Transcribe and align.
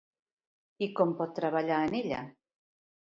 I 0.85 0.87
com 0.99 1.13
pot 1.21 1.37
treballar 1.41 1.79
en 1.91 1.95
ella? 2.03 2.27